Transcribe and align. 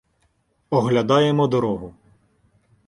Оглядаємо 0.69 1.47
дорогу. 1.47 1.93